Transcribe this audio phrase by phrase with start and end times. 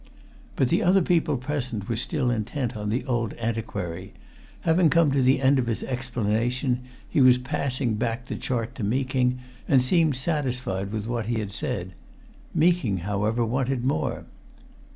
[0.55, 4.15] But the other people present were still intent on the old antiquary.
[4.61, 8.83] Having come to the end of his explanation he was passing back the chart to
[8.83, 9.37] Meeking,
[9.67, 11.91] and seemed satisfied with what he had said.
[12.55, 14.25] Meeking, however, wanted more.